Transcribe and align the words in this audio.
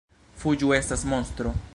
“Fuĝu, 0.43 0.71
estas 0.77 1.03
monstro!” 1.13 1.57